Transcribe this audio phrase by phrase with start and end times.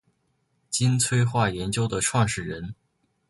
[0.71, 2.73] 金催化研究的创始人。